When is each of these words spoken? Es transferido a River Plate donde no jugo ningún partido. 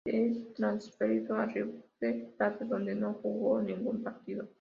Es 0.03 0.55
transferido 0.55 1.35
a 1.35 1.45
River 1.45 1.85
Plate 1.99 2.65
donde 2.65 2.95
no 2.95 3.13
jugo 3.21 3.61
ningún 3.61 4.01
partido. 4.01 4.47